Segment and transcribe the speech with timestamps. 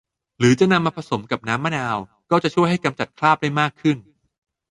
[0.39, 1.97] หรือจะนำมาผสมกับน้ำมะนาว
[2.31, 3.97] ก็จะช่วยให้กำจัดคราบได้มากขึ้น